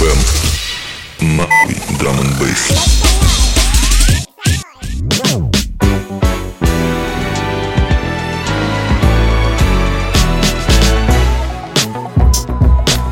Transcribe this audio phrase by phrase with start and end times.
[0.00, 0.18] FM.
[1.36, 2.70] Нахуй драм бейс.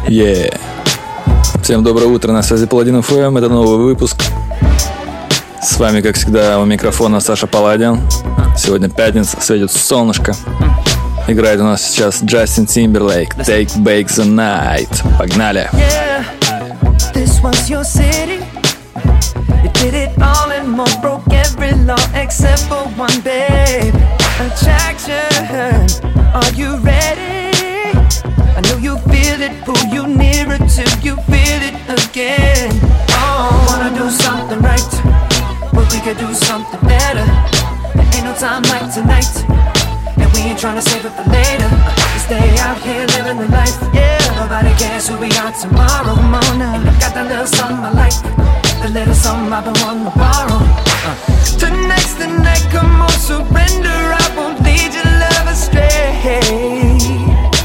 [0.08, 0.58] Yeah.
[1.62, 4.16] Всем доброе утро, на связи Паладин ФМ, это новый выпуск.
[5.62, 8.00] С вами, как всегда, у микрофона Саша Паладин.
[8.56, 10.34] Сегодня пятница, светит солнышко.
[11.26, 15.18] Играет у нас сейчас Джастин Тимберлейк, Take Back the Night.
[15.18, 15.68] Погнали!
[15.74, 16.37] Yeah,
[17.42, 18.44] was your city.
[19.62, 23.94] You did it all and more, broke every law except for one, babe.
[24.40, 25.86] Attraction,
[26.34, 27.52] are you ready?
[28.56, 32.70] I know you feel it, pull you nearer till you feel it again.
[33.10, 34.90] Oh, wanna do something right,
[35.72, 37.24] but we could do something better.
[37.94, 39.30] There ain't no time like tonight,
[40.38, 41.68] we ain't tryna save it for later.
[42.14, 44.18] We stay out here living the life, yeah.
[44.38, 46.14] Nobody cares who we are tomorrow.
[46.14, 48.18] And I got that little something I like,
[48.82, 50.60] the little something I've been wanting to borrow.
[51.08, 51.16] Uh.
[51.58, 53.98] Tonight's the night, come on, surrender.
[54.22, 56.14] I won't lead your love astray,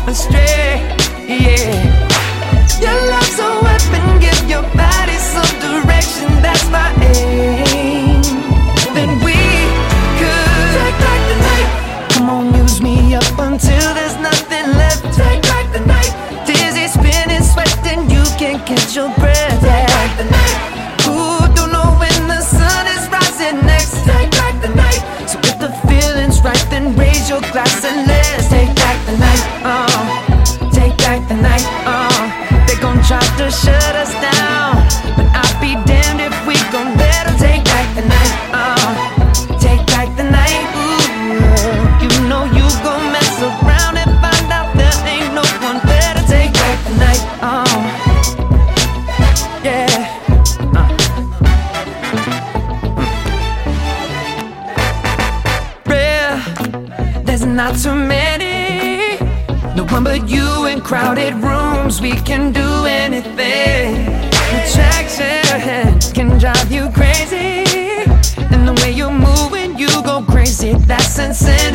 [0.09, 0.81] astray,
[1.29, 1.77] yeah.
[2.81, 4.65] Your love's a weapon, give your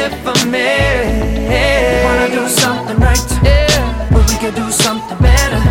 [0.09, 0.69] it for me.
[2.05, 4.09] Wanna do something right, yeah.
[4.13, 5.63] but we can do something better.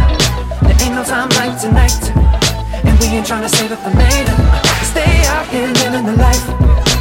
[0.66, 2.02] There ain't no time like tonight,
[2.86, 4.38] and we ain't trying to save it for later.
[4.92, 6.46] Stay out here living the life.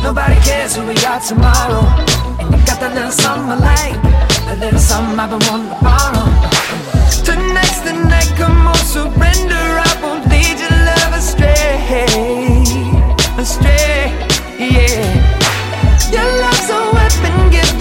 [0.02, 1.84] Nobody cares who we are tomorrow.
[2.40, 4.02] And you got that little something I like,
[4.46, 6.26] that little something I've been wanting to borrow.
[7.28, 9.64] Tonight's the night, come on, surrender.
[9.88, 11.80] I won't lead your love astray,
[13.36, 14.14] astray,
[14.58, 15.36] yeah.
[16.12, 16.85] Your love's so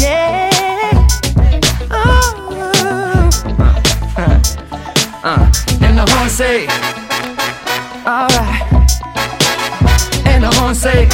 [0.00, 1.08] Yeah.
[1.90, 3.30] Oh.
[5.22, 5.52] Uh,
[5.82, 6.66] and the horn say,
[8.06, 8.62] alright.
[10.26, 11.08] And the horn say,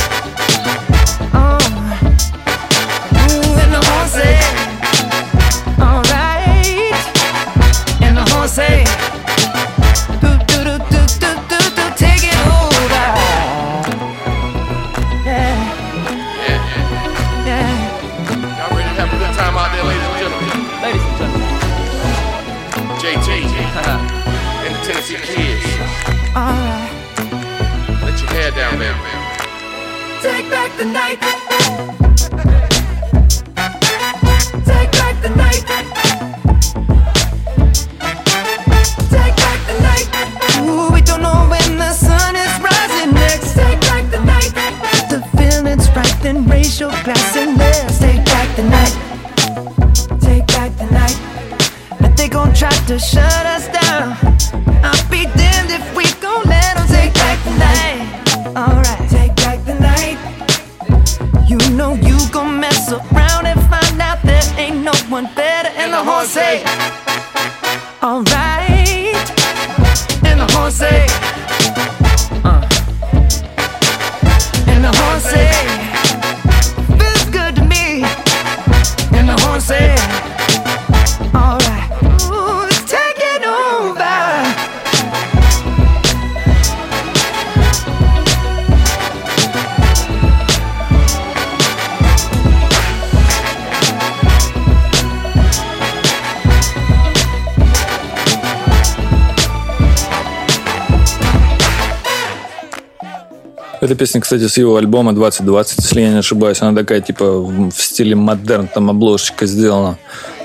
[103.86, 106.60] Эта песня, кстати, с его альбома 2020, если я не ошибаюсь.
[106.60, 109.96] Она такая, типа, в стиле модерн, там обложечка сделана.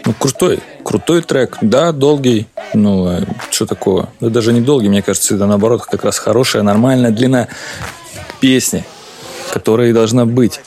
[0.05, 1.57] Ну, крутой, крутой трек.
[1.59, 2.45] Да, долгий.
[2.75, 4.09] Ну, э, что такого?
[4.19, 7.47] Да даже не долгий, мне кажется, это наоборот как раз хорошая, нормальная длина
[8.41, 8.85] песни,
[9.51, 10.61] которая и должна быть.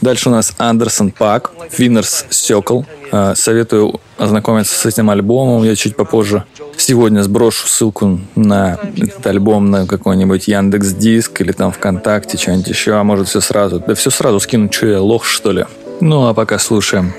[0.00, 2.84] Дальше у нас Андерсон Пак, Winners Circle.
[3.10, 5.64] Э, Советую ознакомиться с этим альбомом.
[5.64, 6.44] Я чуть попозже
[6.82, 12.94] сегодня сброшу ссылку на этот альбом на какой-нибудь Яндекс Диск или там ВКонтакте, что-нибудь еще,
[12.94, 13.82] а может все сразу.
[13.86, 15.64] Да все сразу скину, что я, лох что ли?
[16.00, 17.12] Ну, а пока слушаем.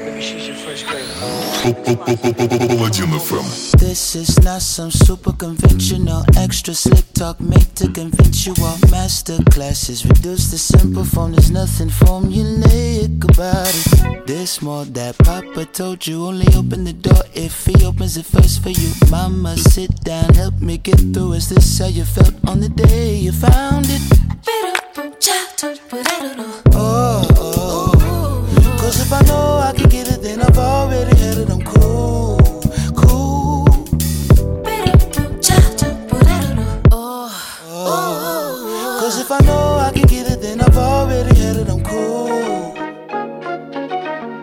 [3.77, 8.77] This is not some super conventional, extra slick talk made to convince you all.
[8.91, 11.31] Master classes reduced to simple form.
[11.31, 14.27] There's nothing formulaic about it.
[14.27, 16.25] This more that Papa told you.
[16.25, 18.91] Only open the door if he opens it first for you.
[19.09, 21.33] Mama, sit down, help me get through.
[21.33, 24.01] Is this how you felt on the day you found it?
[26.73, 27.91] Oh, oh, oh.
[27.95, 28.77] oh.
[28.81, 31.12] cause if I know I can get it, then I've already.
[39.33, 41.67] I know I can get it, then I've already had it.
[41.67, 42.73] I'm cool.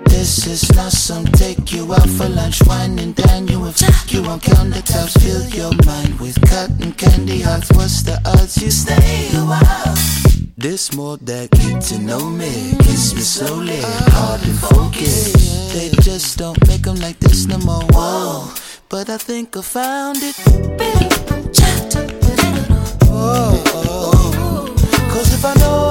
[0.06, 4.12] This is not some take you out for lunch, wine and dine you and fuck
[4.12, 5.14] you on countertops.
[5.22, 7.70] Fill your mind with cotton candy hearts.
[7.70, 9.94] What's the odds you stay a while?
[10.56, 15.72] This more that get to know me, kiss me slowly, hard and focused.
[15.72, 17.84] They just don't make 'em like this no more.
[17.92, 18.50] Whoa,
[18.88, 20.36] but I think I found it.
[23.10, 23.59] Cause
[25.40, 25.89] if I know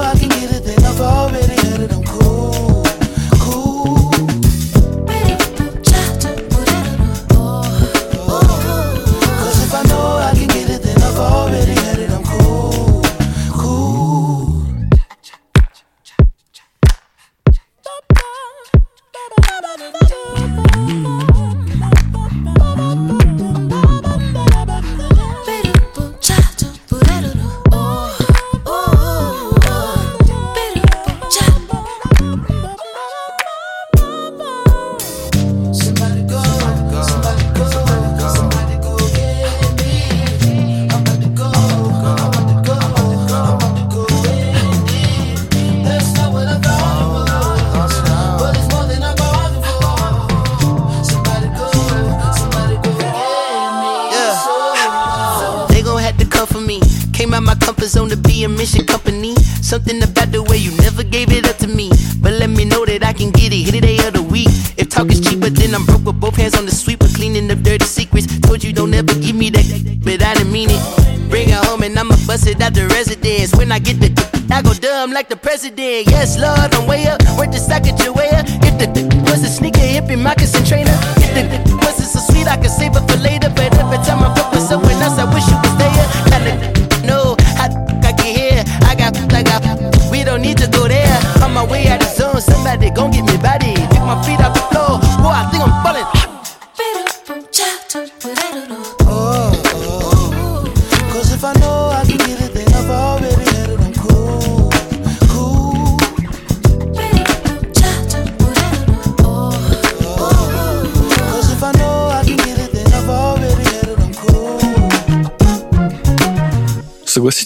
[75.60, 76.02] Yes, love.
[76.08, 77.06] Yes, Lord, I'm way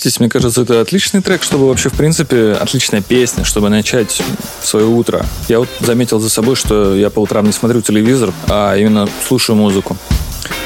[0.04, 4.20] Согласитесь, мне кажется, это отличный трек, чтобы вообще, в принципе, отличная песня, чтобы начать
[4.62, 5.24] свое утро.
[5.48, 9.56] Я вот заметил за собой, что я по утрам не смотрю телевизор, а именно слушаю
[9.56, 9.96] музыку.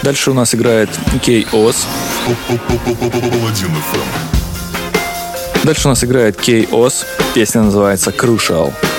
[0.02, 0.90] Дальше у нас играет
[1.24, 1.86] K.O.S.
[5.62, 7.06] Дальше у нас играет K.O.S.
[7.32, 8.72] Песня называется Crucial.
[8.72, 8.97] This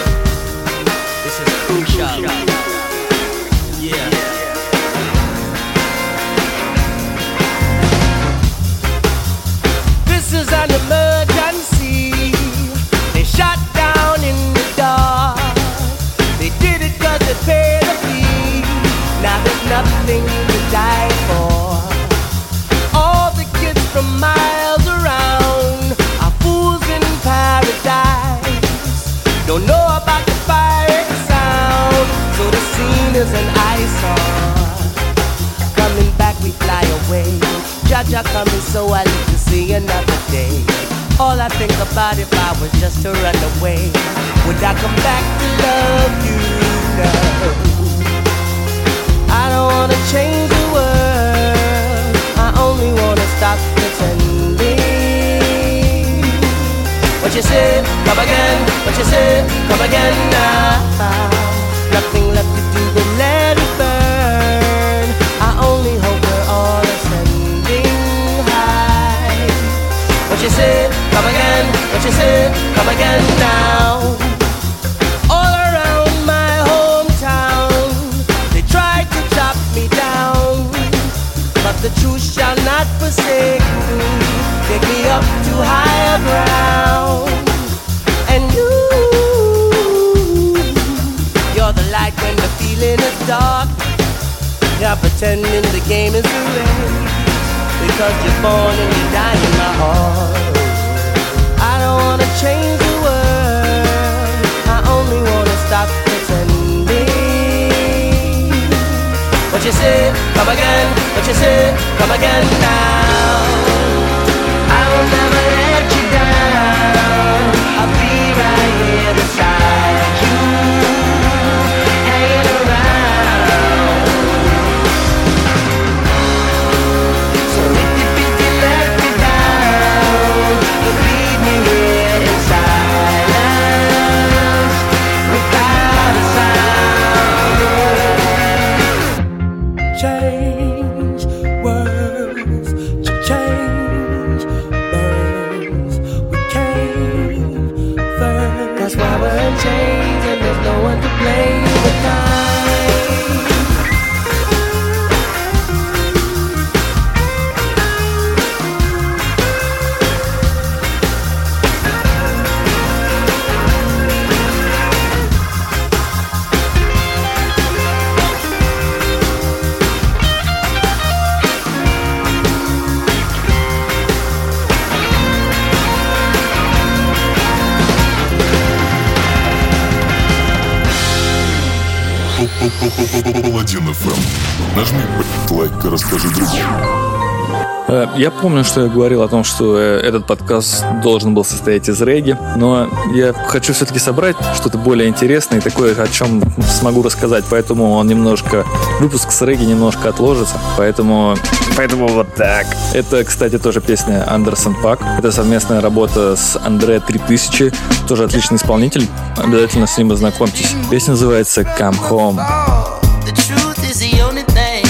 [188.19, 192.01] Я помню, что я говорил о том, что э, этот подкаст должен был состоять из
[192.01, 197.45] регги, но я хочу все-таки собрать что-то более интересное и такое, о чем смогу рассказать,
[197.49, 198.65] поэтому он немножко,
[198.99, 201.37] выпуск с регги немножко отложится, поэтому...
[201.77, 202.67] Поэтому вот так.
[202.93, 204.99] Это, кстати, тоже песня Андерсон Пак.
[205.17, 207.71] Это совместная работа с Андре 3000,
[208.05, 209.07] тоже отличный исполнитель.
[209.37, 210.75] Обязательно с ним ознакомьтесь.
[210.91, 212.37] Песня называется «Come Home».
[212.37, 214.83] Oh, the truth is the only thing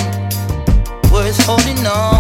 [1.12, 2.19] worth holding on.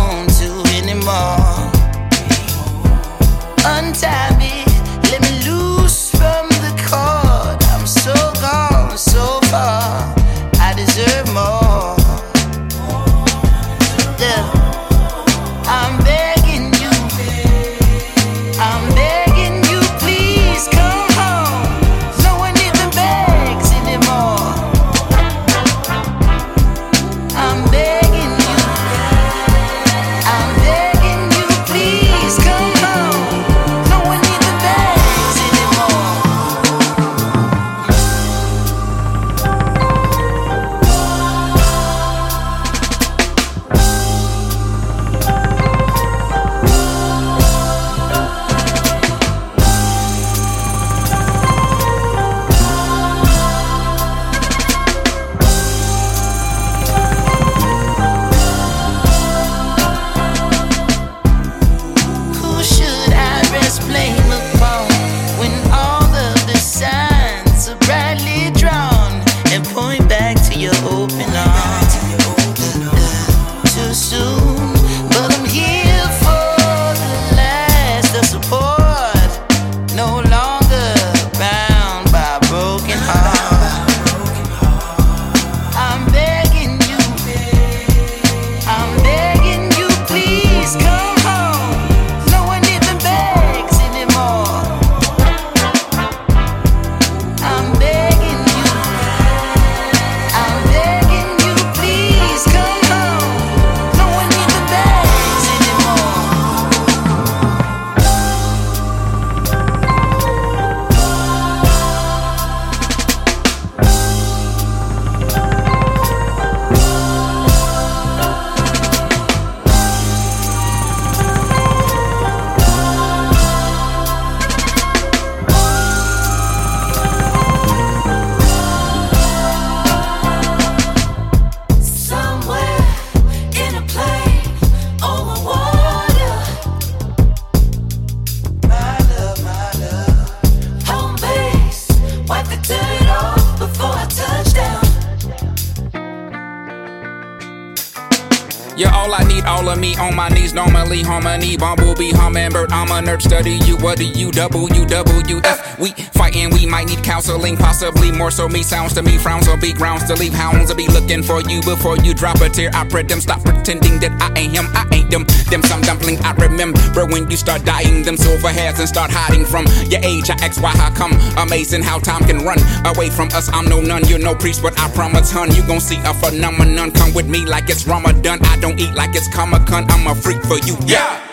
[152.99, 153.77] I'm nerd, study you.
[153.77, 155.79] What do you double, you F?
[155.79, 158.61] We fighting, we might need counseling, possibly more so me.
[158.61, 161.61] Sounds to me, frowns on be grounds to leave hounds to be looking for you
[161.61, 162.69] before you drop a tear.
[162.73, 165.23] I pray them stop pretending that I ain't him, I ain't them.
[165.49, 169.45] Them some dumpling I remember when you start dying them silver hairs and start hiding
[169.45, 170.29] from your age.
[170.29, 171.13] I ask why, how come?
[171.37, 173.47] Amazing how time can run away from us.
[173.53, 176.91] I'm no nun, you're no priest, but I promise, hun, you gon' see a phenomenon.
[176.91, 178.39] Come with me like it's Ramadan.
[178.43, 179.89] I don't eat like it's Comic Con.
[179.89, 181.28] I'm a freak for you, yeah.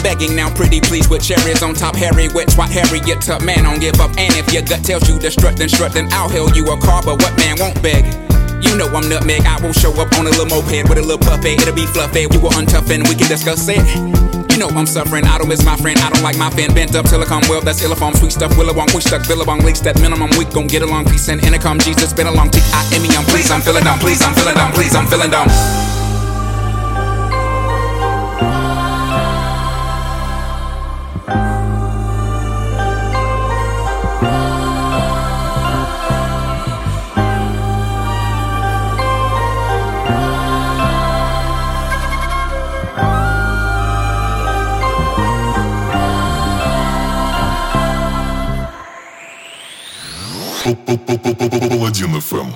[0.00, 1.94] I'm begging now, pretty please, with cherries on top.
[1.94, 3.42] Harry wet, swat Harriet up.
[3.44, 4.08] Man, don't give up.
[4.16, 6.80] And if your gut tells you to strut, then strut, then I'll hail you a
[6.80, 7.02] car.
[7.04, 8.08] But what man won't beg?
[8.64, 9.44] You know I'm nutmeg.
[9.44, 11.60] I will show up on a little moped with a little puppet.
[11.60, 12.24] It'll be fluffy.
[12.32, 13.84] You will untough and we can discuss it.
[14.48, 15.26] You know I'm suffering.
[15.26, 15.98] I don't miss my friend.
[16.00, 17.60] I don't like my fan bent up come well.
[17.60, 18.52] That's illifom, sweet stuff.
[18.52, 20.30] Willowong, push stuck, billabong, leaks that minimum.
[20.38, 21.12] We gon' get along.
[21.12, 21.78] Peace and intercom.
[21.78, 23.08] Jesus, been a long T I M E.
[23.12, 23.98] I'm please, I'm feeling down.
[23.98, 24.72] Please, I'm feeling down.
[24.72, 25.99] Please, I'm feeling down.
[50.74, 52.52] Паладин ФМ.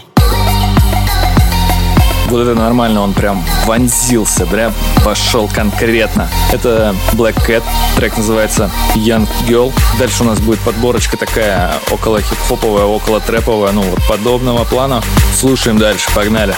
[2.29, 4.73] Вот это нормально, он прям вонзился, прям
[5.05, 6.29] пошел конкретно.
[6.53, 7.63] Это Black Cat,
[7.97, 9.73] трек называется Young Girl.
[9.99, 15.03] Дальше у нас будет подборочка такая около хип-хоповая, около трэповая, ну вот подобного плана.
[15.39, 16.55] Слушаем дальше, погнали.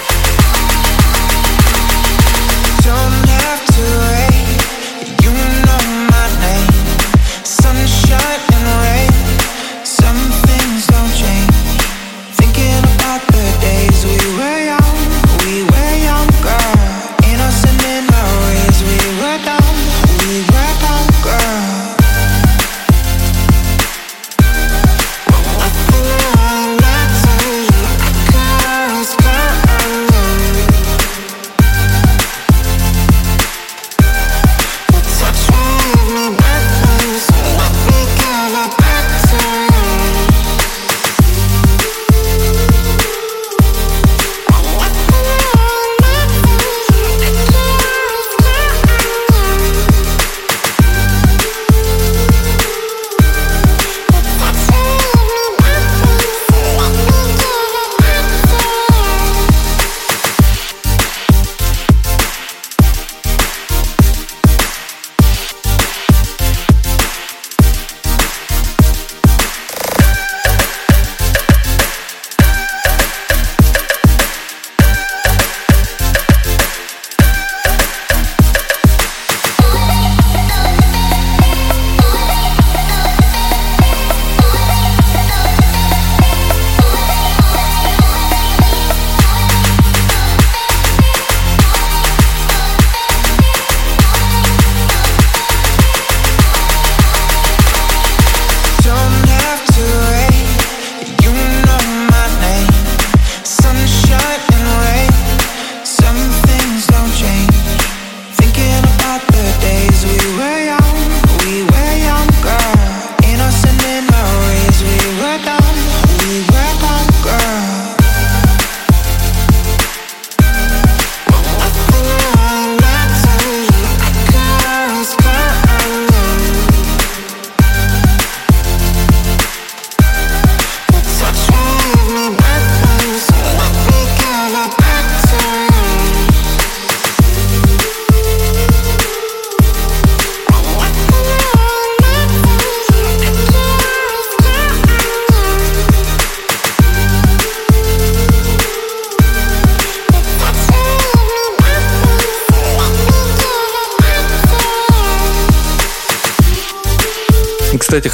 [2.84, 3.95] Don't have to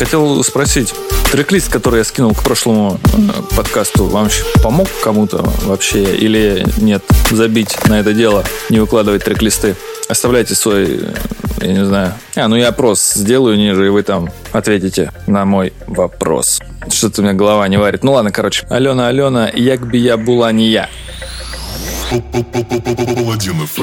[0.04, 0.92] хотел спросить,
[1.30, 4.28] трек-лист, который я скинул к прошлому э, подкасту, вам
[4.60, 7.04] помог кому-то вообще или нет?
[7.30, 9.76] Забить на это дело, не выкладывать трек-листы.
[10.08, 11.14] Оставляйте свой, э,
[11.60, 12.14] я не знаю.
[12.34, 16.58] А, ну я опрос сделаю ниже, и вы там ответите на мой вопрос.
[16.90, 18.02] Что-то у меня голова не варит.
[18.02, 18.66] Ну ладно, короче.
[18.70, 20.88] Алена, Алена, як би я була не я.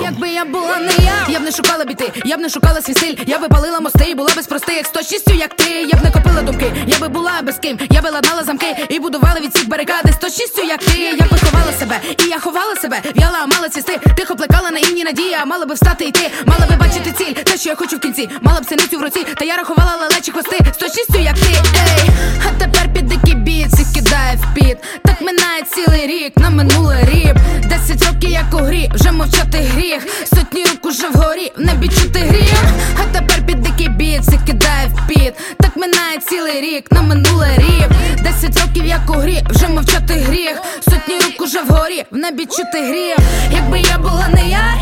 [0.03, 2.93] Якби я була не я, я б не шукала біти, я б не шукала свій
[2.93, 6.03] стиль, я би палила мости, і була без простих з точністю, як ти, я б
[6.03, 9.55] не копила думки, я би була без ким, я би ладнала замки і будувала від
[9.55, 13.47] всіх барикади з точністю, як ти, я би ховала себе, і я ховала себе, в'яла,
[13.47, 17.33] мала цвісти, тихо плекала на інні надія, мала би встати йти, мала би бачити ціль,
[17.33, 20.31] те, що я хочу в кінці, мала б синицю в руці, та я рахувала лелечі
[20.31, 22.09] хвости з точністю, як ти, ей,
[22.47, 26.68] а тепер під дикий біт, кидає в піт, так минає цілий рік, на років
[28.51, 32.63] як у грі, вже мовчати гріх, сотні рук уже вгорі, в небі чути гріх,
[32.97, 37.47] а тепер під дикий біт, все кидає в піт, так минає цілий рік, на минуле
[37.57, 37.91] ріп,
[38.23, 42.81] десять років як у грі, вже мовчати гріх, сотні рук уже вгорі, в небі чути
[42.81, 43.17] гріх,
[43.53, 44.73] якби я була не я,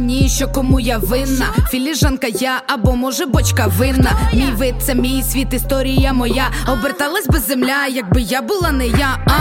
[0.00, 4.10] мені, що кому я винна, філіжанка я або може бочка винна.
[4.32, 6.50] Мій вид це мій світ, історія моя.
[6.68, 9.18] Оберталась би земля, якби я була не я.
[9.26, 9.32] А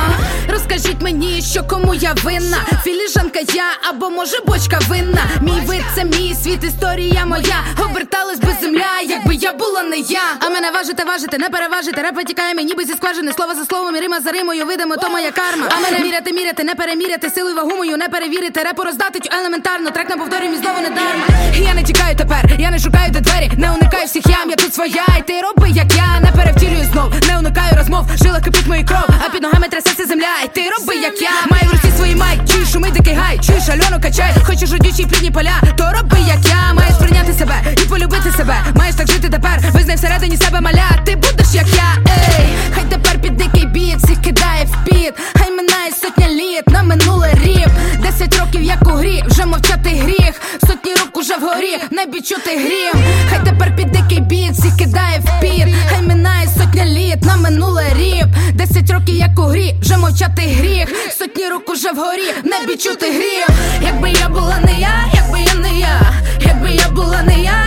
[0.52, 5.22] розкажіть мені, що кому я винна, філіжанка я або може бочка винна.
[5.42, 7.64] Мій вид це мій світ, історія моя.
[7.90, 10.22] Оберталась би земля, якби я була не я.
[10.40, 12.02] А мене важите, важите, не переважите.
[12.02, 13.34] Реп витікає мені ніби зі скважини.
[13.34, 14.66] Слово за словом, і рима за римою.
[14.66, 15.68] Видимо, то моя карма.
[15.70, 17.30] А мене міряти, міряти, не переміряти.
[17.30, 18.64] Силу і вагу мою не перевірити.
[18.64, 19.92] Репу роздати елементарно.
[19.92, 21.26] Трек на повторі мій знову не дарма.
[21.56, 24.74] Я не тікаю тепер, я не шукаю де двері, не уникаю всіх ям, я тут
[24.76, 25.06] своя.
[25.20, 28.06] І ти роби, як я не перевтілюю знов, не уникаю розмов.
[28.24, 30.34] Жила кипить мої кров, а під ногами трясеться земля.
[30.46, 32.40] І ти роби, як я маю в руці свої май.
[32.52, 34.34] Чуєш шуми дикий гай, чуєш альону качай.
[34.44, 38.56] Хочеш родючі плідні поля, то роби, як я маєш прийняти себе і полюбити себе.
[38.76, 40.90] Маєш так жити тепер, визнай всередині себе маля.
[41.06, 45.14] Ти будеш як я, ей, хай тепер під дикий біт, всіх кидає в піт.
[45.36, 47.70] Хай минає сотня літ на минуле ріп.
[48.02, 50.35] Десять років як у грі, вже мовчати гріх.
[50.68, 53.04] Сотні рук уже вгорі, не небі чути грім.
[53.30, 55.76] Хай тепер під дикий біт, всіх кидає в піт.
[55.90, 58.28] Хай минає сотня літ на минуле ріп.
[58.54, 61.12] Десять років як у грі, вже мовчати гріх.
[61.18, 63.58] Сотні рук уже вгорі, не небі чути грім.
[63.82, 67.65] Якби я була не я, якби я не я, якби я була не я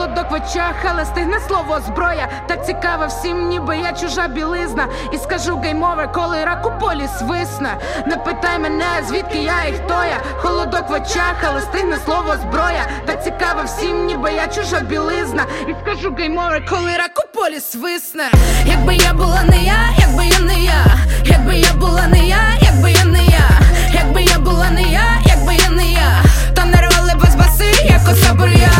[0.00, 2.28] Холодок в очах, але стигне слово зброя.
[2.48, 4.86] Так цікаво всім, ніби я чужа білизна.
[5.12, 7.76] І скажу геймове, коли рак у полі свисне.
[8.06, 10.20] Не питай мене, звідки я і хто я.
[10.36, 12.86] Холодок в очах, але стигне слово зброя.
[13.06, 15.44] Так цікаво всім, ніби я чужа білизна.
[15.68, 18.30] І скажу геймове, коли рак у полі свисне.
[18.64, 20.84] Якби я була не я, якби я не я,
[21.24, 23.50] якби я була не я, якби я не я,
[23.94, 26.22] якби я була не я, якби я не я,
[26.56, 28.79] то нарвали б вас баси, як оса бур'ян.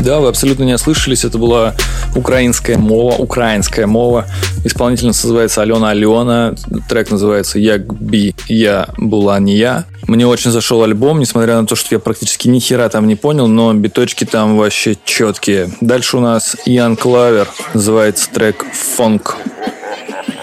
[0.00, 1.24] Да, вы абсолютно не ослышались.
[1.24, 1.74] Это была
[2.14, 4.26] украинская мова, украинская мова.
[4.64, 6.54] Исполнительница называется Алена Алена.
[6.88, 9.84] Трек называется «Як би я была не я».
[10.06, 13.46] Мне очень зашел альбом, несмотря на то, что я практически ни хера там не понял,
[13.46, 15.70] но биточки там вообще четкие.
[15.80, 18.64] Дальше у нас Ян Клавер, называется трек
[18.96, 19.36] «Фонк».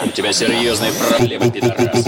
[0.03, 2.05] У тебя серьезные проблемы, пидорас.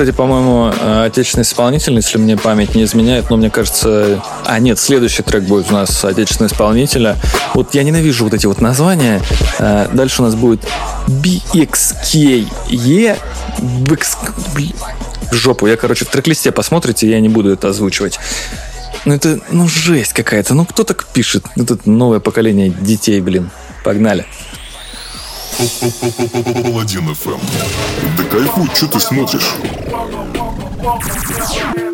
[0.00, 4.24] Кстати, по-моему, э, отечественный исполнитель, если мне память не изменяет, но мне кажется...
[4.46, 7.18] А, нет, следующий трек будет у нас отечественного исполнителя.
[7.52, 9.20] Вот я ненавижу вот эти вот названия.
[9.58, 10.66] Э, Дальше у нас будет
[11.06, 12.48] BXKE.
[15.30, 15.66] В жопу.
[15.66, 18.18] Я, короче, в трек-листе посмотрите, я не буду это озвучивать.
[19.04, 20.54] Ну это, ну жесть какая-то.
[20.54, 21.44] Ну кто так пишет?
[21.56, 23.50] Это новое поколение детей, блин.
[23.84, 24.24] Погнали.
[25.60, 27.38] Паладин ФМ.
[28.16, 29.50] Да кайфуй, что ты смотришь?
[30.82, 31.89] walk on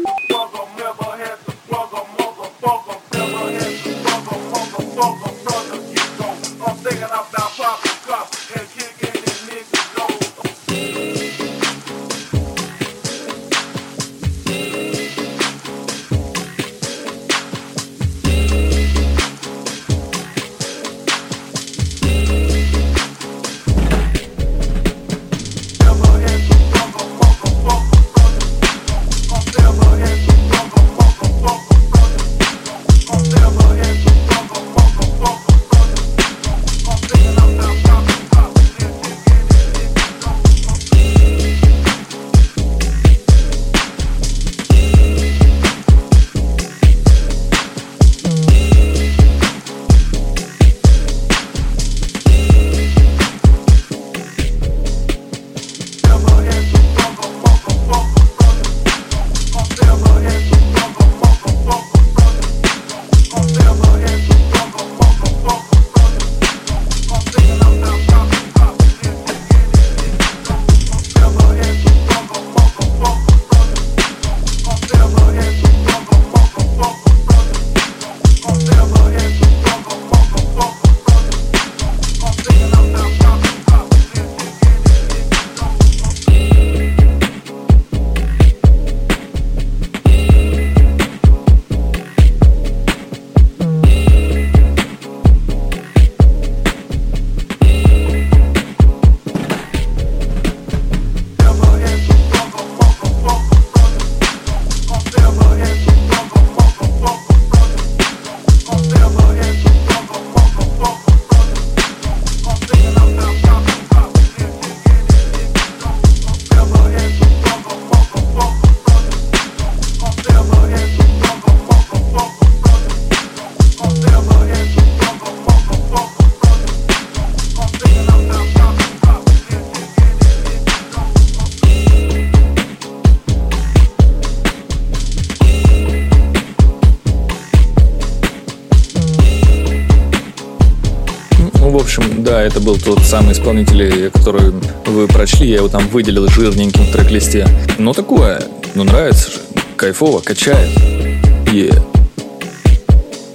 [142.66, 144.52] был тот самый исполнитель, который
[144.86, 147.46] вы прочли, я его там выделил жирненьким в трек-листе.
[147.78, 148.42] Ну, такое,
[148.74, 149.38] ну, нравится же,
[149.76, 150.68] кайфово, качает.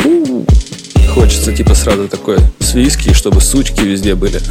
[0.04, 0.44] У.
[1.13, 4.41] Хочется, типа, сразу такой свиски, чтобы сучки везде были.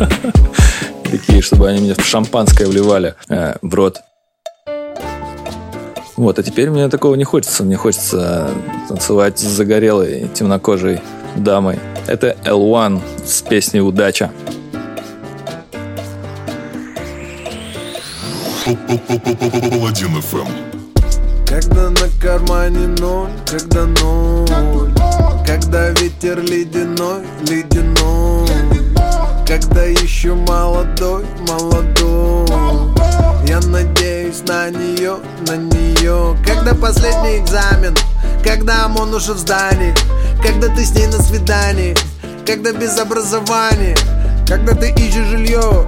[1.10, 4.02] Такие, чтобы они мне в шампанское вливали э, в рот.
[6.16, 7.64] Вот, а теперь мне такого не хочется.
[7.64, 8.50] Мне хочется
[8.88, 11.00] танцевать с загорелой темнокожей
[11.36, 11.78] дамой.
[12.06, 14.30] Это L1 с песней «Удача».
[21.46, 24.92] Когда на кармане ноль, когда ноль
[25.46, 28.48] Когда ветер ледяной, ледяной
[29.46, 32.48] Когда еще молодой, молодой
[33.46, 37.94] Я надеюсь на нее, на нее Когда последний экзамен,
[38.44, 39.94] когда ОМОН уже в здании
[40.42, 41.96] Когда ты с ней на свидании
[42.46, 43.96] Когда без образования
[44.46, 45.86] Когда ты ищешь жилье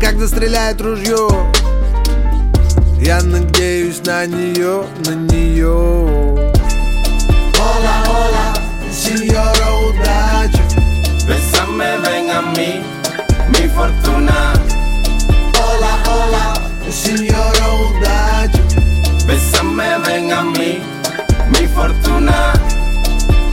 [0.00, 1.28] Когда стреляет ружье.
[3.00, 6.52] Я надеюсь на нее, на нее
[7.58, 8.60] Hola, hola,
[8.92, 10.62] сеньора удача
[11.26, 12.82] Bésame, ven a mí,
[13.50, 14.52] mi fortuna.
[15.54, 16.54] Hola, hola,
[16.90, 18.62] сеньора удача
[19.26, 20.91] Bésame, ven a mí,
[21.82, 22.52] fortuna.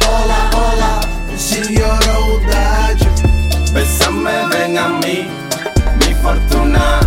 [0.08, 0.92] Hola, hola,
[1.36, 3.12] si lloro daño
[3.74, 5.18] Bésame, ven a mí,
[6.00, 7.00] mi fortuna.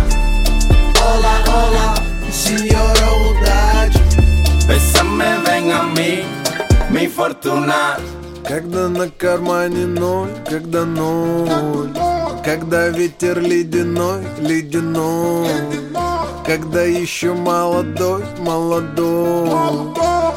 [1.05, 1.93] Hola, hola,
[2.29, 4.01] si lloro daño
[4.67, 6.23] Bésame, a mí,
[6.89, 7.97] mi fortuna.
[8.47, 11.49] Когда на кармане ноль, когда ноль.
[12.43, 15.47] Когда ветер ледяной, ледяной.
[16.45, 19.49] Когда еще молодой, молодой.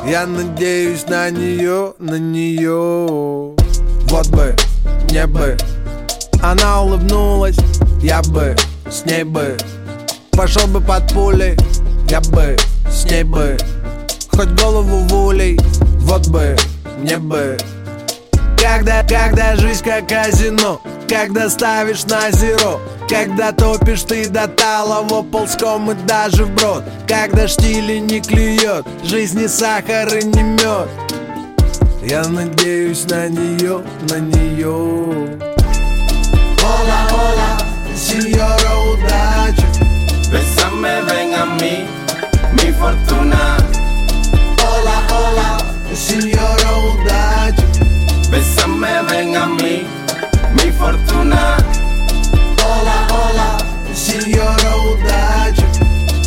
[0.08, 3.56] Я надеюсь на нее, на нее.
[4.08, 4.54] Вот бы,
[5.10, 5.56] не бы.
[6.40, 7.58] Она улыбнулась,
[8.00, 8.54] я бы,
[8.88, 9.56] с ней бы.
[10.30, 11.56] Пошел бы под пулей,
[12.08, 12.56] я бы,
[12.88, 13.56] с ней бы.
[14.30, 15.58] Хоть голову в улей,
[16.02, 16.54] вот бы,
[17.00, 17.56] мне бы
[18.66, 25.92] когда, когда жизнь как казино когда ставишь на зеро Когда топишь ты до талого ползком
[25.92, 30.88] и даже вброд Когда штили не клюет, жизни сахар и не мед.
[32.02, 34.74] Я надеюсь на нее, на нее
[36.64, 37.60] Ола, ола,
[37.96, 39.66] сеньора удачи.
[40.32, 41.86] Bésame, ven a mí,
[42.54, 43.56] mi fortuna.
[44.58, 45.62] Hola, hola,
[45.94, 47.25] сеньора удачи
[48.36, 49.86] Bésame, ven a mí,
[50.52, 51.56] mi fortuna.
[52.66, 53.56] Hola, hola,
[53.94, 55.64] si yo raudade.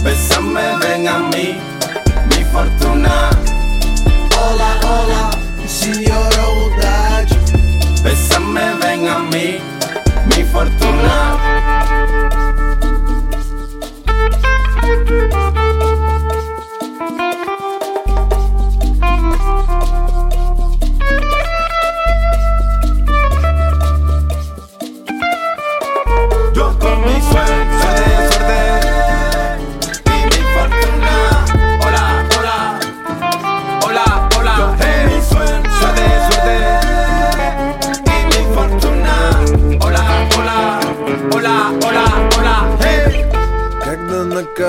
[0.03, 1.55] Bésame, ven a mí,
[2.31, 3.29] mi fortuna.
[4.41, 5.29] Hola, hola,
[5.67, 7.37] si yo raudade.
[8.01, 9.59] Bésame, ven a mí,
[10.35, 11.58] mi fortuna.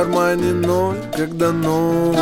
[0.00, 2.16] Кармане ноль, когда ноль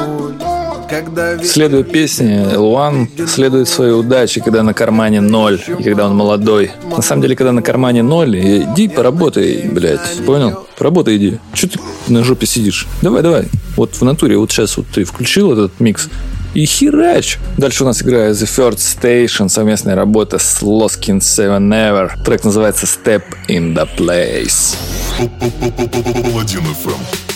[0.90, 6.72] Когда Следуя песне, Луан следует своей удаче, когда на кармане ноль, и когда он молодой.
[6.96, 10.66] На самом деле, когда на кармане ноль, иди поработай, блядь, понял?
[10.76, 11.38] Поработай иди.
[11.52, 12.88] Че ты на жопе сидишь?
[13.00, 13.44] Давай, давай.
[13.76, 16.08] Вот в натуре, вот сейчас вот ты включил этот микс,
[16.54, 17.38] и херач.
[17.58, 22.10] Дальше у нас играет The Third Station, совместная работа с Loskin Seven Never.
[22.24, 24.74] Трек называется Step in the Place.
[25.18, 27.27] Паладин FM.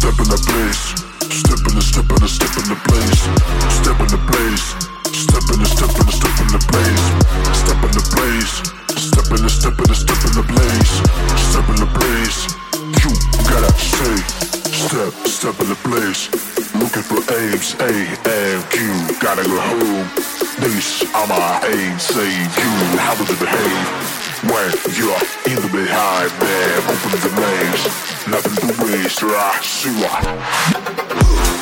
[0.00, 0.96] Step in the place.
[1.28, 3.20] Step in the step in the step in the place.
[3.68, 4.64] Step in the place.
[5.12, 7.04] Step in the step in the step in the place.
[7.60, 8.52] Step in the place.
[8.96, 10.92] Step in the step in the step in the place.
[11.52, 12.38] Step in the place.
[12.96, 13.12] You
[13.44, 14.16] gotta say.
[14.72, 16.32] Step, step in the place.
[16.80, 17.92] Looking for aims, A
[18.24, 18.88] and Q.
[19.20, 20.08] Gotta go home.
[20.64, 22.08] These are my aims.
[22.08, 24.20] Say you, how would you behave?
[24.48, 27.84] When you're in the behind there, open the names.
[28.24, 28.79] Nothing to
[29.10, 29.34] Mr.
[29.34, 31.59] Asua.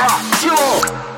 [0.00, 0.20] 啊！
[0.40, 1.13] 击落。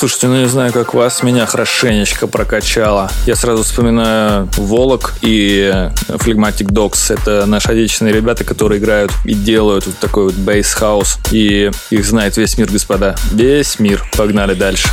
[0.00, 3.10] Слушайте, ну не знаю, как вас, меня хорошенечко прокачало.
[3.26, 7.12] Я сразу вспоминаю Volac и Phlegmatic Dogs.
[7.12, 11.18] Это наши отечественные ребята, которые играют и делают вот такой вот bass house.
[11.32, 13.14] И их знает весь мир, господа.
[13.30, 14.02] Весь мир.
[14.16, 14.88] Погнали дальше.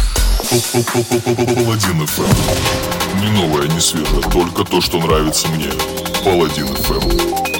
[0.74, 3.22] Паладин ФМ.
[3.22, 5.70] Не новое, не свежее, только то, что нравится мне.
[6.26, 7.57] Паладин ФМ.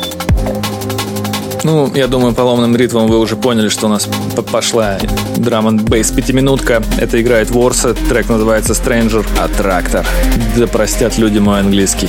[1.68, 4.08] Ну, я думаю, по ломным ритмам вы уже поняли, что у нас
[4.54, 4.98] пошла
[5.36, 6.82] драм н бейс пятиминутка.
[6.98, 10.08] Это играет Ворса, трек называется Stranger, а трактор.
[10.56, 12.08] Да простят люди мой английский.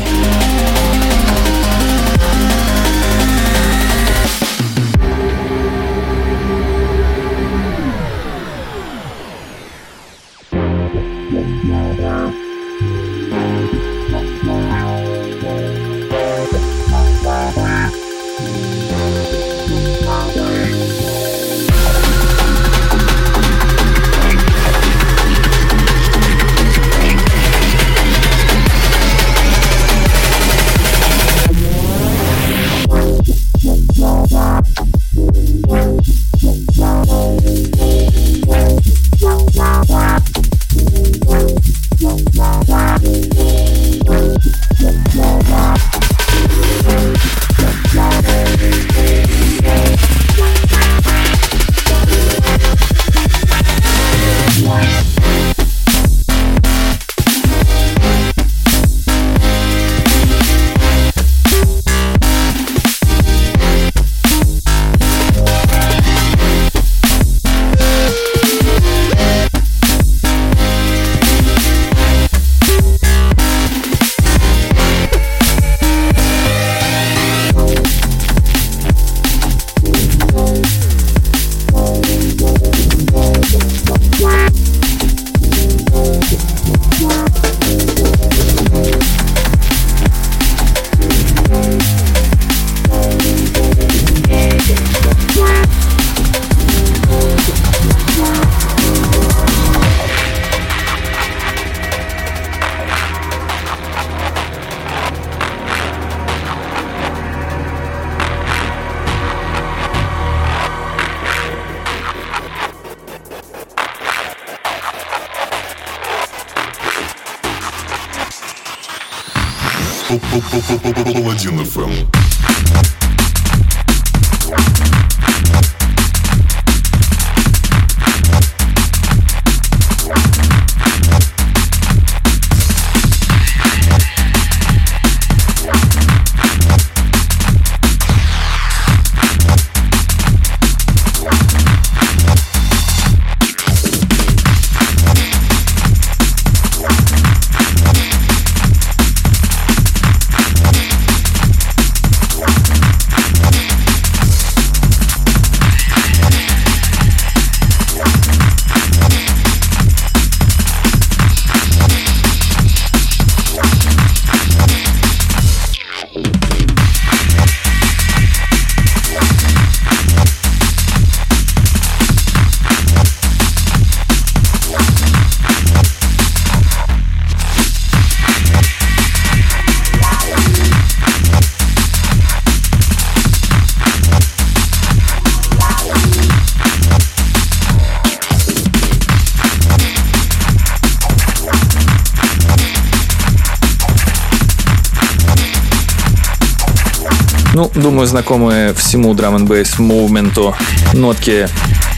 [197.59, 200.54] Ну, думаю, знакомые всему драм н бейс мувменту
[200.94, 201.48] нотки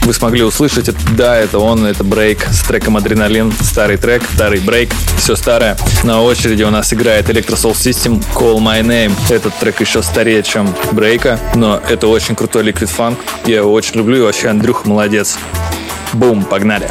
[0.01, 0.89] вы смогли услышать.
[1.15, 3.53] Да, это он, это брейк с треком Адреналин.
[3.61, 5.77] Старый трек, старый брейк, все старое.
[6.03, 9.13] На очереди у нас играет Electro Soul System Call My Name.
[9.29, 13.19] Этот трек еще старее, чем брейка, но это очень крутой ликвид фанк.
[13.45, 15.37] Я его очень люблю и вообще Андрюха молодец.
[16.13, 16.89] Бум, погнали.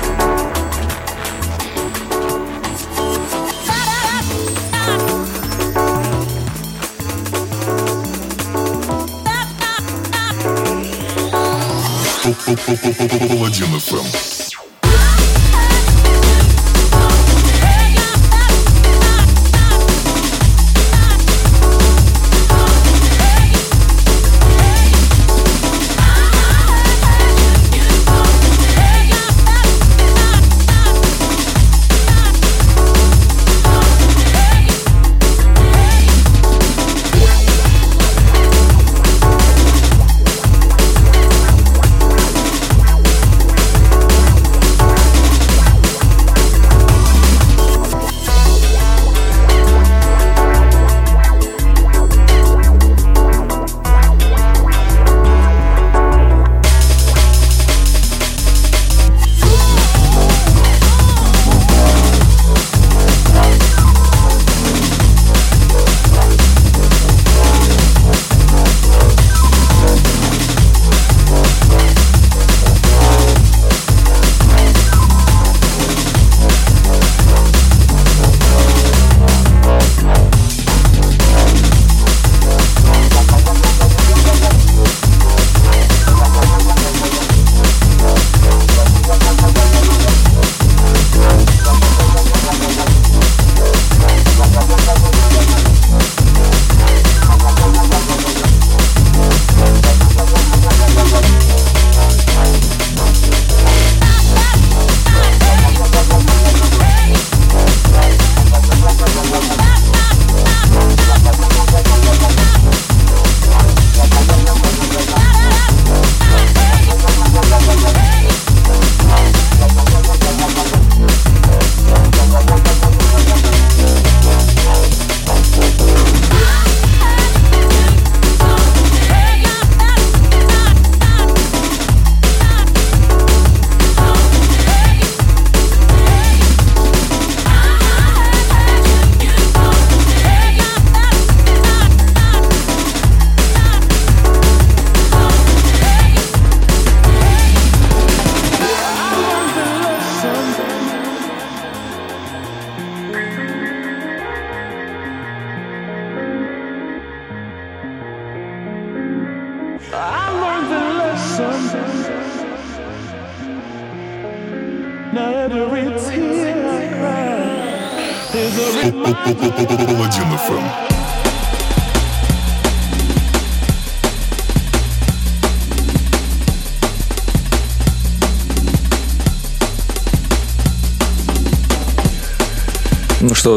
[12.57, 14.50] Паладин FM.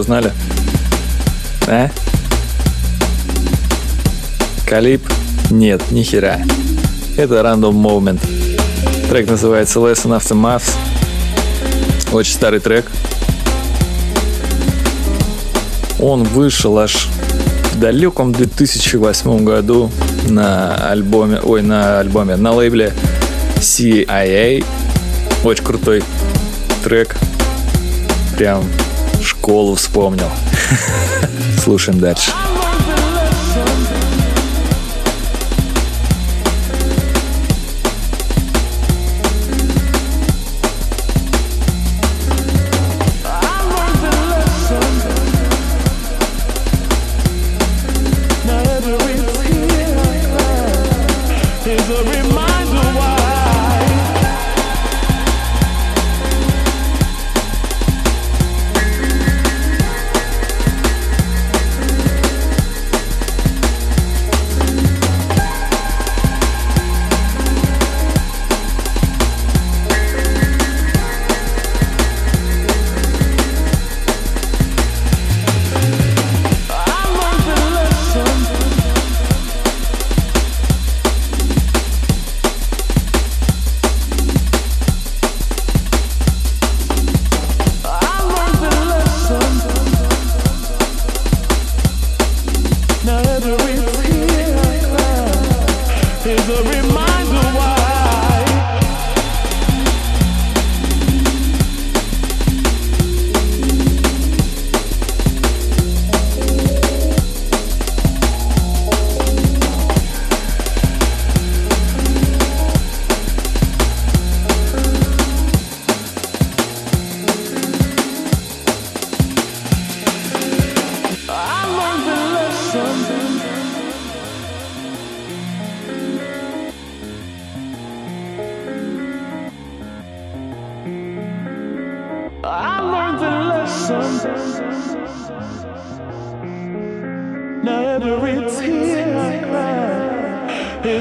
[0.04, 0.34] Узнали?
[1.68, 1.90] А?
[4.68, 5.02] Калип?
[5.50, 6.40] Нет, ни хера.
[7.18, 8.20] Это Random Moment.
[9.10, 10.74] Трек называется Lesson After Maths.
[12.12, 12.86] Очень старый трек.
[16.00, 17.08] Он вышел аж
[17.72, 19.90] в далеком 2008 году
[20.28, 22.94] на альбоме, ой, на альбоме, на лейбле
[23.58, 24.66] CIA.
[25.46, 26.04] Очень крутой
[26.84, 27.16] трек.
[28.36, 28.66] Прям
[29.44, 30.30] школу вспомнил.
[31.62, 32.32] Слушаем дальше.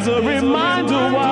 [0.02, 1.31] as a reminder why.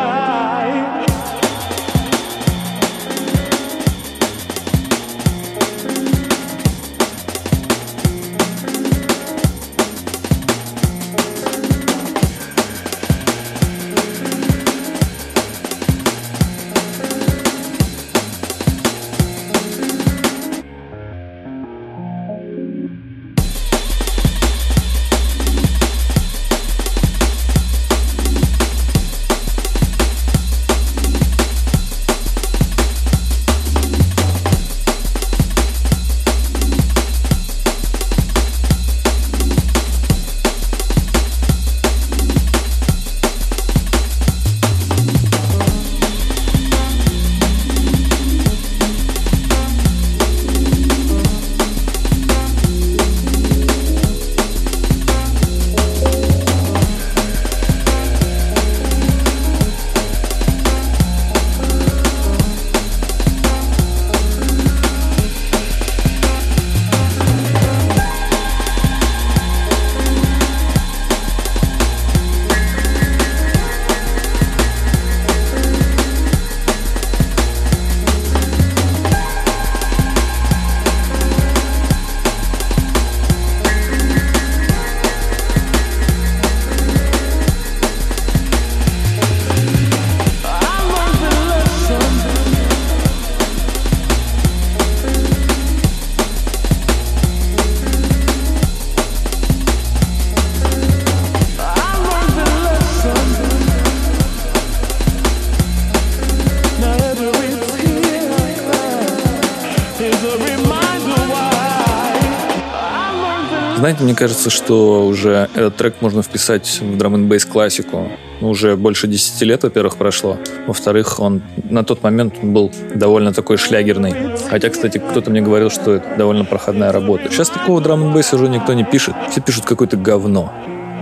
[113.90, 118.08] Знаете, мне кажется, что уже этот трек можно вписать в драм н классику.
[118.40, 120.38] Уже больше 10 лет, во-первых, прошло.
[120.68, 124.14] Во-вторых, он на тот момент был довольно такой шлягерный.
[124.48, 127.32] Хотя, кстати, кто-то мне говорил, что это довольно проходная работа.
[127.32, 129.16] Сейчас такого драм н уже никто не пишет.
[129.32, 130.52] Все пишут какое-то говно.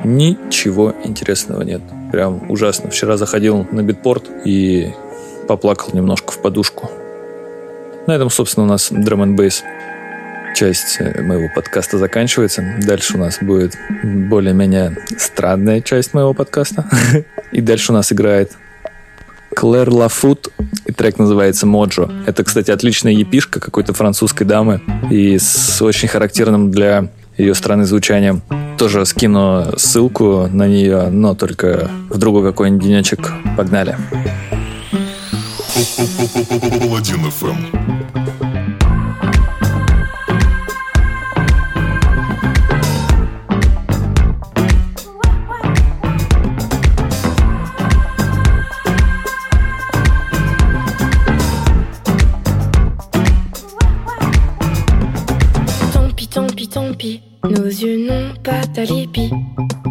[0.02, 1.82] Ничего интересного нет.
[2.10, 2.88] Прям ужасно.
[2.88, 4.94] Вчера заходил на битпорт и
[5.46, 6.90] поплакал немножко в подушку.
[8.06, 9.36] На этом, собственно, у нас драм н
[10.58, 12.64] часть э, моего подкаста заканчивается.
[12.84, 16.84] Дальше у нас будет более-менее странная часть моего подкаста.
[17.52, 18.50] И дальше у нас играет
[19.54, 20.48] Клэр Лафут,
[20.86, 22.10] и трек называется «Моджо».
[22.26, 24.80] Это, кстати, отличная епишка какой-то французской дамы
[25.10, 28.42] и с очень характерным для ее страны звучанием.
[28.78, 33.32] Тоже скину ссылку на нее, но только в другой какой-нибудь денечек.
[33.56, 33.96] Погнали.
[36.80, 37.97] Паладин FM.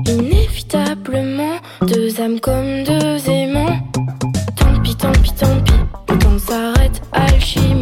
[0.05, 3.81] Inévitablement, deux âmes comme deux aimants.
[4.55, 5.73] Tant pis, tant pis, tant pis,
[6.07, 7.81] le temps s'arrête, alchimie.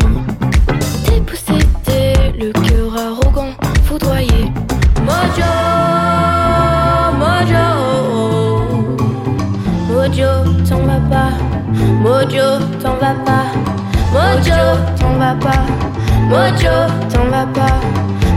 [1.05, 3.53] Dépossédé, le cœur arrogant,
[3.83, 4.51] foudroyé.
[5.05, 5.53] Mojo,
[7.19, 7.65] Mojo,
[9.87, 10.31] Mojo,
[10.67, 11.33] t'en vas pas.
[12.01, 12.47] Mojo,
[12.81, 13.45] t'en vas pas.
[14.11, 14.59] Mojo,
[14.99, 15.61] t'en vas pas.
[16.29, 16.75] Mojo,
[17.13, 17.79] t'en vas pas.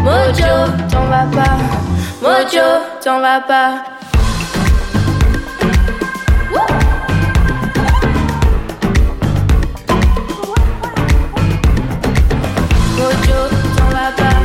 [0.04, 0.52] Mojo,
[0.90, 1.56] t'en vas pas.
[2.28, 2.60] Ojo
[3.02, 3.84] t'en va pas.
[12.98, 13.40] Mojo,
[13.76, 14.38] t'en va pas.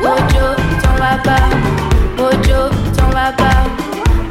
[0.00, 0.46] Ojo
[0.82, 1.46] t'en va pas.
[2.16, 2.60] Mojo,
[2.96, 3.60] t'en va pas.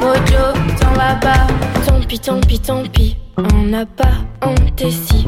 [0.02, 0.44] Ojo
[0.82, 1.46] t'en va pas.
[1.86, 3.18] Tant pis tant pis tant pis.
[3.38, 5.28] On n'a pas hanté si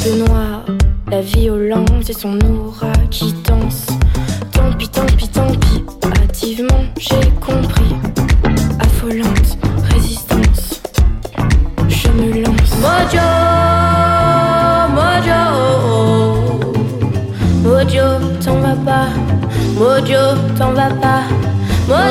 [0.00, 0.64] De noir.
[1.08, 3.32] La violence et son aura qui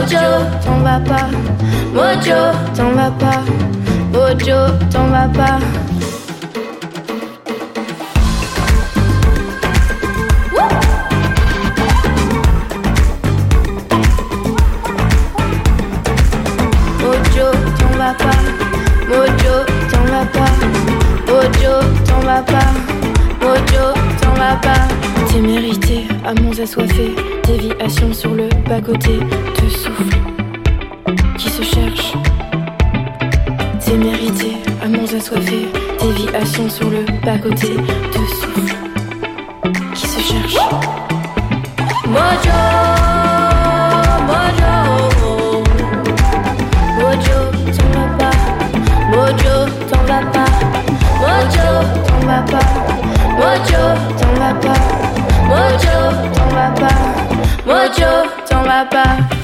[0.07, 0.19] Mojo,
[0.63, 1.27] t'en vas pas.
[1.93, 2.39] Mojo,
[2.73, 3.43] t'en vas pas.
[4.13, 4.55] Mojo,
[4.89, 5.59] t'en vas pas.
[26.27, 27.15] Amants assoiffés,
[27.45, 30.17] déviation sur le bas-côté de souffle
[31.37, 32.13] qui se cherche.
[33.79, 35.67] T'es mérité, amants assoiffés,
[36.01, 38.75] déviation sur le bas-côté de souffle
[39.95, 40.57] qui se cherche.
[42.07, 42.76] Mojo, Mojo,
[58.77, 59.36] Bye bye.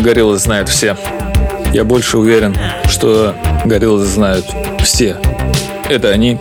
[0.00, 0.96] Думаю, гориллы знают все.
[1.72, 2.56] Я больше уверен,
[2.88, 3.34] что
[3.64, 4.46] гориллы знают
[4.82, 5.16] все.
[5.88, 6.38] Это они.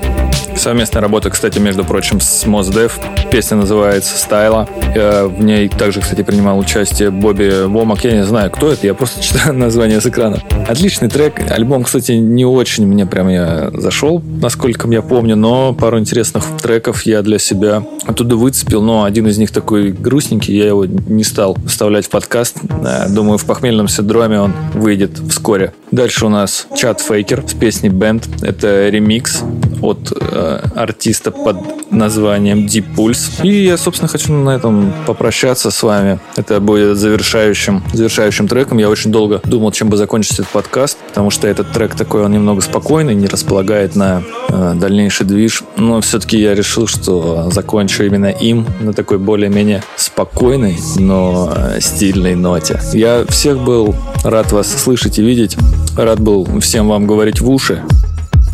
[0.55, 2.99] Совместная работа, кстати, между прочим, с Мосдев.
[3.31, 4.67] Песня называется «Стайла».
[4.95, 8.03] Я в ней также, кстати, принимал участие Бобби Вомак.
[8.03, 10.41] Я не знаю, кто это, я просто читаю название с экрана.
[10.67, 11.39] Отличный трек.
[11.49, 17.03] Альбом, кстати, не очень мне прям я зашел, насколько я помню, но пару интересных треков
[17.03, 18.81] я для себя оттуда выцепил.
[18.81, 22.57] Но один из них такой грустненький, я его не стал вставлять в подкаст.
[22.83, 25.73] Э, Думаю, в похмельном синдроме он выйдет вскоре.
[25.91, 28.27] Дальше у нас Чат Фейкер с песней Band.
[28.41, 29.43] Это ремикс
[29.81, 31.57] от э, артиста под
[31.91, 33.43] названием Deep Pulse.
[33.43, 36.19] И я, собственно, хочу на этом попрощаться с вами.
[36.35, 38.77] Это будет завершающим, завершающим треком.
[38.77, 42.31] Я очень долго думал, чем бы закончить этот подкаст, потому что этот трек такой, он
[42.31, 45.63] немного спокойный, не располагает на э, дальнейший движ.
[45.77, 52.35] Но все-таки я решил, что закончу именно им на такой более-менее спокойной, но э, стильной
[52.35, 52.79] ноте.
[52.93, 55.57] Я всех был рад вас слышать и видеть.
[55.97, 57.83] Рад был всем вам говорить в уши.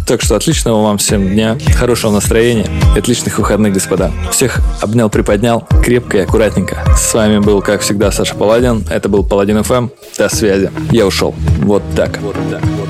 [0.05, 4.11] Так что отличного вам всем дня, хорошего настроения и отличных выходных, господа.
[4.31, 6.77] Всех обнял, приподнял, крепко и аккуратненько.
[6.95, 8.85] С вами был, как всегда, Саша Паладин.
[8.89, 9.89] Это был Паладин ФМ.
[10.17, 10.69] До связи.
[10.91, 11.33] Я ушел.
[11.63, 12.19] Вот так.
[12.19, 12.61] Вот так.
[12.63, 12.87] Вот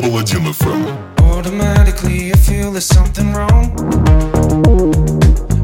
[0.00, 0.86] Паладин FM.
[1.18, 3.70] Automatically, I feel there's something wrong.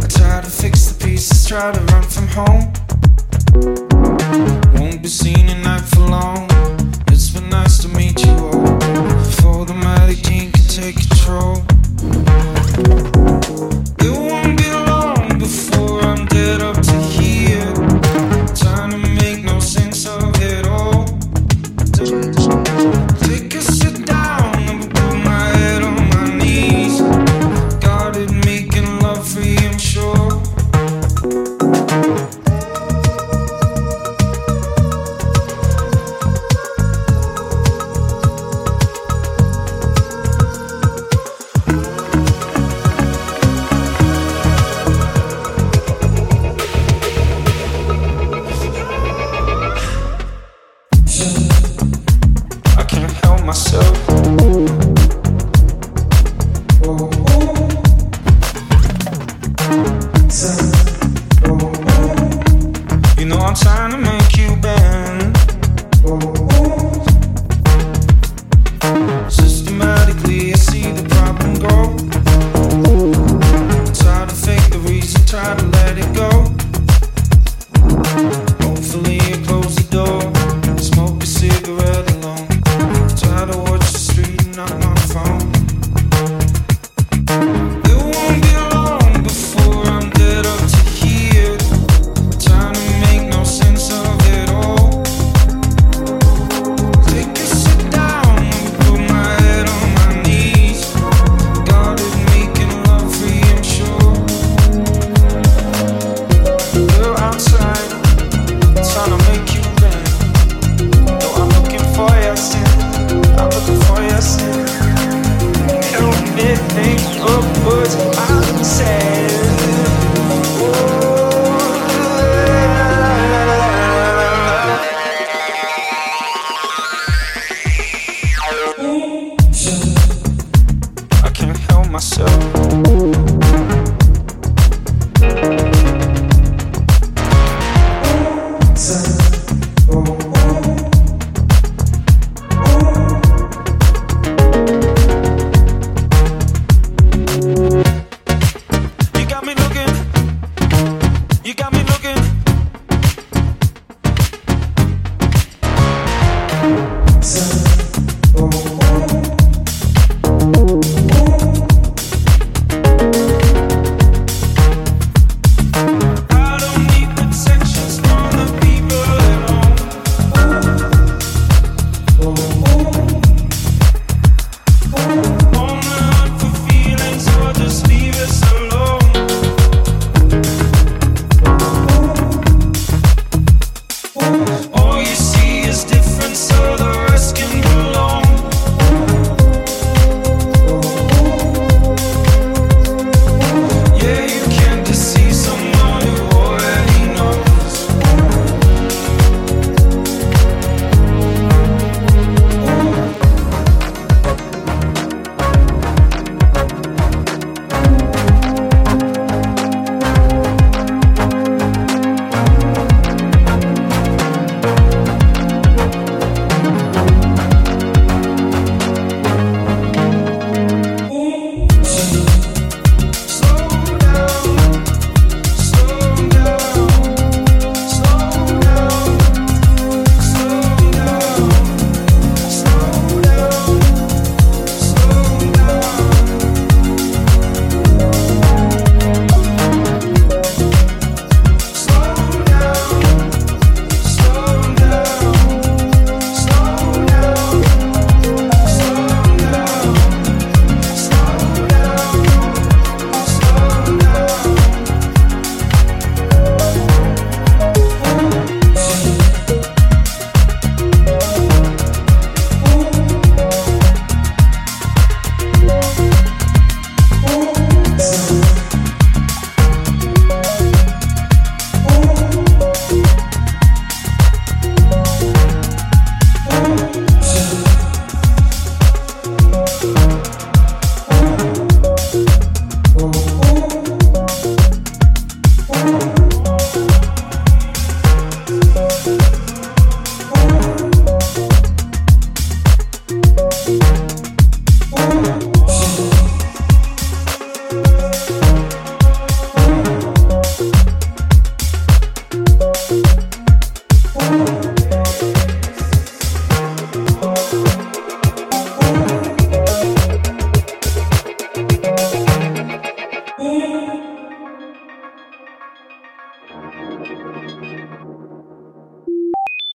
[0.03, 3.84] I try to fix the pieces, try to run from home.
[5.05, 6.54] be seen and night for long.